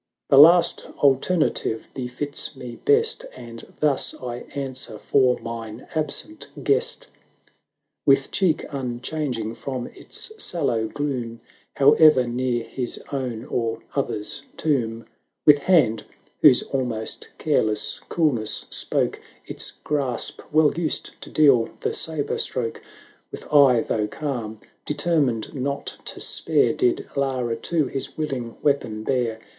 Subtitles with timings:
[0.31, 0.79] 402 LARA [Canto ii.
[0.79, 7.05] "The last alternative befits me best, 700 And thus I answer for mine absent guest."
[8.07, 11.39] With cheek unchanging from its sallow gloom,
[11.75, 15.05] However near his own or other's tomb;
[15.45, 16.05] With hand,
[16.41, 22.81] whose almost careless cool ness spoke Its grasp well used to deal the sabre stroke;
[23.31, 29.37] With eye, though calm, determined not to spare, Did Lara too his willing weapon bare.